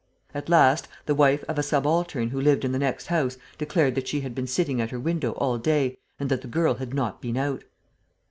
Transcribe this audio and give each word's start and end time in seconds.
At 0.33 0.49
last, 0.49 0.87
the 1.05 1.13
wife 1.13 1.43
of 1.47 1.59
a 1.59 1.61
subaltern 1.61 2.29
who 2.29 2.41
lived 2.41 2.65
in 2.65 2.71
the 2.71 2.79
next 2.79 3.05
house 3.05 3.37
declared 3.59 3.93
that 3.93 4.07
she 4.07 4.21
had 4.21 4.33
been 4.33 4.47
sitting 4.47 4.81
at 4.81 4.89
her 4.89 4.99
window 4.99 5.33
all 5.33 5.59
day 5.59 5.95
and 6.19 6.27
that 6.31 6.41
the 6.41 6.47
girl 6.47 6.73
had 6.73 6.91
not 6.91 7.21
been 7.21 7.37
out. 7.37 7.63